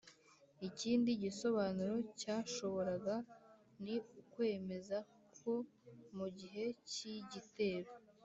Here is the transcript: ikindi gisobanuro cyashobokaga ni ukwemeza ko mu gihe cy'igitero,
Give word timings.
ikindi 0.67 1.11
gisobanuro 1.23 1.95
cyashobokaga 2.19 3.15
ni 3.83 3.95
ukwemeza 4.21 4.97
ko 5.41 5.53
mu 6.17 6.27
gihe 6.39 6.65
cy'igitero, 6.89 7.89